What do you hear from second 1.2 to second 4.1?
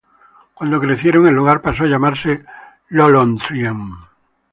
el lugar pasó a llamarse Lothlórien.